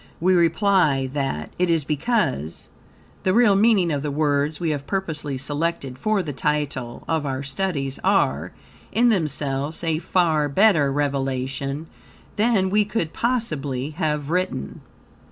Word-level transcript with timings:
We 0.19 0.33
reply 0.33 1.07
that, 1.13 1.51
it 1.59 1.69
is 1.69 1.83
because, 1.83 2.69
the 3.21 3.35
real 3.35 3.53
meaning 3.55 3.91
of 3.91 4.01
the 4.01 4.09
words 4.09 4.59
we 4.59 4.71
have 4.71 4.87
purposely 4.87 5.37
selected 5.37 5.99
for 5.99 6.23
the 6.23 6.33
title 6.33 7.03
of 7.07 7.23
our 7.23 7.43
studies 7.43 7.99
are, 8.03 8.51
in 8.91 9.09
themselves, 9.09 9.83
a 9.83 9.99
far 9.99 10.49
better 10.49 10.91
revelation 10.91 11.85
than 12.35 12.71
we 12.71 12.83
could 12.83 13.13
possibly 13.13 13.91
have 13.91 14.31
written. 14.31 14.81